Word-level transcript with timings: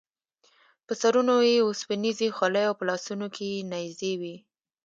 په 0.85 0.93
سرونو 1.01 1.35
یې 1.49 1.57
اوسپنیزې 1.67 2.27
خولۍ 2.35 2.63
او 2.67 2.73
په 2.79 2.83
لاسونو 2.89 3.27
کې 3.35 3.45
یې 3.53 3.59
نیزې 3.71 4.13
وې. 4.21 4.35